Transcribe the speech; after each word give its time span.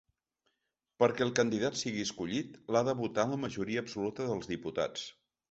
Perquè 1.03 1.21
el 1.25 1.33
candidat 1.39 1.77
sigui 1.81 2.05
escollit, 2.05 2.57
l’ha 2.77 2.83
de 2.89 2.97
votar 3.03 3.27
la 3.35 3.39
majoria 3.45 3.85
absoluta 3.87 4.29
dels 4.33 4.53
diputats. 4.57 5.07